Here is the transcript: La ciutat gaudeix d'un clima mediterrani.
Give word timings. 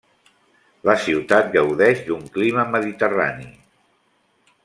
La 0.89 0.95
ciutat 1.03 1.51
gaudeix 1.57 2.01
d'un 2.09 2.25
clima 2.39 2.65
mediterrani. 2.77 3.47